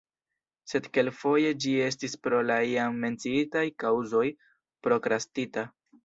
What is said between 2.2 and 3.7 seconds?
pro la jam menciitaj